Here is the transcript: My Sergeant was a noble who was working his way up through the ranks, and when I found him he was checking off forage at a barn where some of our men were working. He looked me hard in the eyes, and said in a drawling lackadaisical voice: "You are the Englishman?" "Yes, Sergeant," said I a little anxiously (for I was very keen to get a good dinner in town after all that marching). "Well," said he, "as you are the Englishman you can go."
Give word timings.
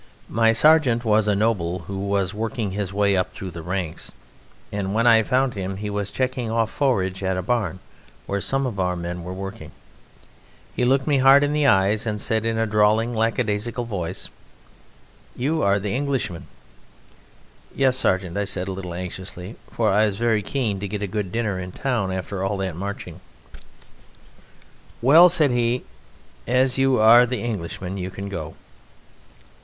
My 0.29 0.51
Sergeant 0.51 1.05
was 1.05 1.27
a 1.27 1.35
noble 1.35 1.81
who 1.85 1.95
was 1.99 2.33
working 2.33 2.71
his 2.71 2.91
way 2.91 3.15
up 3.15 3.33
through 3.35 3.51
the 3.51 3.61
ranks, 3.61 4.11
and 4.71 4.95
when 4.95 5.05
I 5.05 5.21
found 5.21 5.53
him 5.53 5.77
he 5.77 5.91
was 5.91 6.09
checking 6.09 6.49
off 6.49 6.71
forage 6.71 7.21
at 7.21 7.37
a 7.37 7.43
barn 7.43 7.77
where 8.25 8.41
some 8.41 8.65
of 8.65 8.79
our 8.79 8.95
men 8.95 9.21
were 9.23 9.31
working. 9.31 9.71
He 10.75 10.85
looked 10.85 11.05
me 11.05 11.19
hard 11.19 11.43
in 11.43 11.53
the 11.53 11.67
eyes, 11.67 12.07
and 12.07 12.19
said 12.19 12.47
in 12.47 12.57
a 12.57 12.65
drawling 12.65 13.13
lackadaisical 13.13 13.85
voice: 13.85 14.31
"You 15.35 15.61
are 15.61 15.77
the 15.77 15.93
Englishman?" 15.95 16.47
"Yes, 17.75 17.95
Sergeant," 17.95 18.33
said 18.49 18.67
I 18.67 18.71
a 18.71 18.73
little 18.73 18.95
anxiously 18.95 19.55
(for 19.69 19.91
I 19.91 20.07
was 20.07 20.17
very 20.17 20.41
keen 20.41 20.79
to 20.79 20.87
get 20.87 21.03
a 21.03 21.07
good 21.07 21.31
dinner 21.31 21.59
in 21.59 21.71
town 21.71 22.11
after 22.11 22.43
all 22.43 22.57
that 22.57 22.75
marching). 22.75 23.21
"Well," 24.99 25.29
said 25.29 25.51
he, 25.51 25.83
"as 26.47 26.79
you 26.79 26.97
are 26.99 27.27
the 27.27 27.43
Englishman 27.43 27.97
you 27.97 28.09
can 28.09 28.29
go." 28.29 28.55